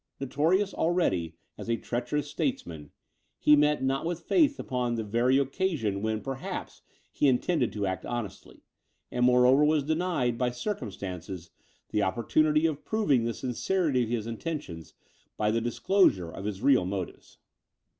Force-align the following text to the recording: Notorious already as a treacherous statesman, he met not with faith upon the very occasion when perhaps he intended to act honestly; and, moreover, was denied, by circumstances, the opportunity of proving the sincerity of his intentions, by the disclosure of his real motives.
Notorious 0.19 0.73
already 0.73 1.35
as 1.59 1.69
a 1.69 1.77
treacherous 1.77 2.27
statesman, 2.27 2.89
he 3.37 3.55
met 3.55 3.83
not 3.83 4.03
with 4.03 4.21
faith 4.21 4.57
upon 4.59 4.95
the 4.95 5.03
very 5.03 5.37
occasion 5.37 6.01
when 6.01 6.21
perhaps 6.21 6.81
he 7.11 7.27
intended 7.27 7.71
to 7.73 7.85
act 7.85 8.03
honestly; 8.03 8.63
and, 9.11 9.23
moreover, 9.23 9.63
was 9.63 9.83
denied, 9.83 10.39
by 10.39 10.49
circumstances, 10.49 11.51
the 11.89 12.01
opportunity 12.01 12.65
of 12.65 12.83
proving 12.83 13.25
the 13.25 13.33
sincerity 13.35 14.01
of 14.01 14.09
his 14.09 14.25
intentions, 14.25 14.95
by 15.37 15.51
the 15.51 15.61
disclosure 15.61 16.31
of 16.31 16.45
his 16.45 16.63
real 16.63 16.83
motives. 16.87 17.37